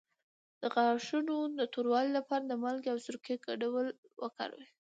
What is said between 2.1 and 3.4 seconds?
لپاره د مالګې او سرکې